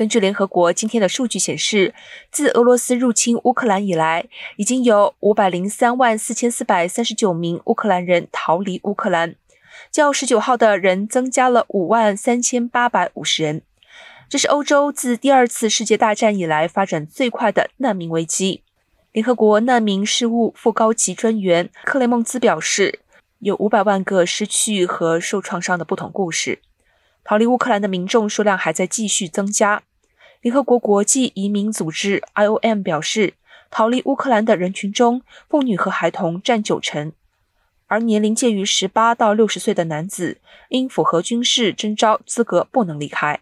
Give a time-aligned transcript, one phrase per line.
[0.00, 1.92] 根据联合国今天的数据显示，
[2.30, 4.24] 自俄罗斯入侵乌克兰以来，
[4.56, 9.34] 已经有五百零三万四千四百三十九名乌克兰人逃离乌克兰，
[9.90, 13.60] 较十九号的人增加了五万三千八百五十人。
[14.26, 18.62] 这是欧洲自第二次世界大战以来发展最快的难民危机。
[19.12, 23.00] 联合国难民事务副高级专员克雷孟兹表示，
[23.40, 26.60] 有五百万个失去和受创伤的不同故事。
[27.22, 29.82] 逃离乌克兰的民众数量还在继续增加。
[30.40, 33.34] 联合国国际移民组织 （IOM） 表示，
[33.70, 37.12] 逃离乌克兰的人群中，妇女和孩童占九成，
[37.88, 40.38] 而年龄介于十八到六十岁的男子
[40.70, 43.38] 因符合军事征召资格不能离开。